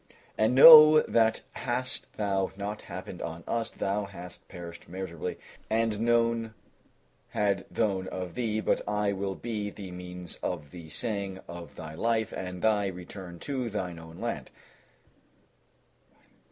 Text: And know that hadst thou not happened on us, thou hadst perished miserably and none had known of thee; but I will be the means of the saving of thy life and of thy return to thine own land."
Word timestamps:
And 0.35 0.55
know 0.55 1.01
that 1.03 1.43
hadst 1.51 2.11
thou 2.17 2.51
not 2.57 2.81
happened 2.81 3.21
on 3.21 3.43
us, 3.47 3.69
thou 3.69 4.05
hadst 4.05 4.47
perished 4.47 4.89
miserably 4.89 5.37
and 5.69 5.99
none 5.99 6.55
had 7.29 7.69
known 7.69 8.07
of 8.07 8.33
thee; 8.33 8.61
but 8.61 8.81
I 8.87 9.13
will 9.13 9.35
be 9.35 9.69
the 9.69 9.91
means 9.91 10.37
of 10.37 10.71
the 10.71 10.89
saving 10.89 11.41
of 11.47 11.75
thy 11.75 11.93
life 11.93 12.33
and 12.33 12.55
of 12.55 12.61
thy 12.63 12.87
return 12.87 13.37
to 13.41 13.69
thine 13.69 13.99
own 13.99 14.17
land." 14.19 14.49